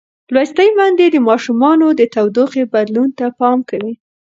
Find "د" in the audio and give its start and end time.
1.11-1.17, 1.99-2.01